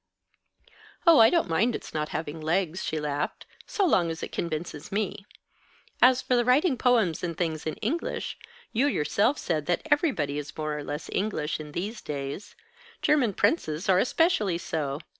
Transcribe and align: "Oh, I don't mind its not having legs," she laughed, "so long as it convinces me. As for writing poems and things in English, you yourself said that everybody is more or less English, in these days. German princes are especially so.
"Oh, 1.05 1.19
I 1.19 1.29
don't 1.29 1.47
mind 1.47 1.75
its 1.75 1.93
not 1.93 2.09
having 2.09 2.41
legs," 2.41 2.83
she 2.83 2.99
laughed, 2.99 3.45
"so 3.67 3.85
long 3.85 4.09
as 4.09 4.23
it 4.23 4.31
convinces 4.31 4.91
me. 4.91 5.27
As 6.01 6.23
for 6.23 6.43
writing 6.43 6.75
poems 6.75 7.21
and 7.23 7.37
things 7.37 7.67
in 7.67 7.75
English, 7.75 8.39
you 8.73 8.87
yourself 8.87 9.37
said 9.37 9.67
that 9.67 9.83
everybody 9.91 10.39
is 10.39 10.57
more 10.57 10.75
or 10.75 10.83
less 10.83 11.07
English, 11.13 11.59
in 11.59 11.73
these 11.73 12.01
days. 12.01 12.55
German 13.03 13.33
princes 13.35 13.87
are 13.89 13.99
especially 13.99 14.57
so. 14.57 15.01